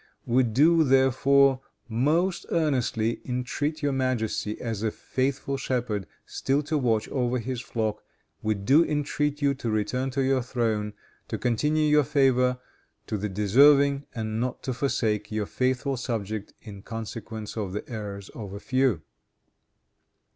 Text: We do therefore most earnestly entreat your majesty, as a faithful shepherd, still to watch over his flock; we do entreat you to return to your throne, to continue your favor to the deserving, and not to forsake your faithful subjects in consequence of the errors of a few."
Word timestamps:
We 0.25 0.41
do 0.41 0.83
therefore 0.83 1.61
most 1.87 2.47
earnestly 2.49 3.21
entreat 3.23 3.83
your 3.83 3.91
majesty, 3.91 4.59
as 4.59 4.81
a 4.81 4.89
faithful 4.89 5.57
shepherd, 5.57 6.07
still 6.25 6.63
to 6.63 6.77
watch 6.79 7.07
over 7.09 7.37
his 7.37 7.61
flock; 7.61 8.01
we 8.41 8.55
do 8.55 8.83
entreat 8.83 9.43
you 9.43 9.53
to 9.53 9.69
return 9.69 10.09
to 10.09 10.23
your 10.23 10.41
throne, 10.41 10.93
to 11.27 11.37
continue 11.37 11.87
your 11.87 12.03
favor 12.03 12.57
to 13.05 13.15
the 13.15 13.29
deserving, 13.29 14.07
and 14.15 14.39
not 14.39 14.63
to 14.63 14.73
forsake 14.73 15.31
your 15.31 15.45
faithful 15.45 15.95
subjects 15.97 16.55
in 16.63 16.81
consequence 16.81 17.55
of 17.55 17.71
the 17.71 17.87
errors 17.87 18.29
of 18.29 18.53
a 18.53 18.59
few." 18.59 19.03